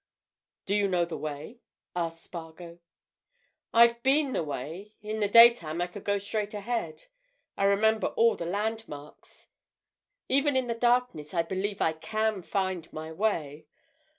[0.65, 1.59] "Do you know the way?"
[1.95, 2.79] asked Spargo.
[3.71, 4.93] "I've been the way.
[5.03, 7.03] In the daytime I could go straight ahead.
[7.55, 9.47] I remember all the landmarks.
[10.27, 13.67] Even in the darkness I believe I can find my way.